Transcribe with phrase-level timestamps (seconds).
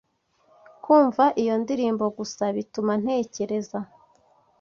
[0.83, 3.79] Kumva iyo ndirimbo gusa bituma ntekereza